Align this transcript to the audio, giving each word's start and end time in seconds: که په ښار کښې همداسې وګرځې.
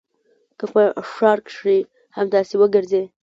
که 0.57 0.65
په 0.73 0.81
ښار 1.11 1.37
کښې 1.47 1.77
همداسې 2.17 2.55
وګرځې. 2.57 3.03